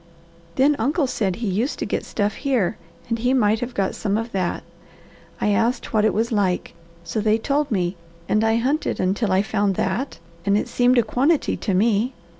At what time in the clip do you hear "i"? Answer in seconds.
5.39-5.49, 8.43-8.55, 9.31-9.43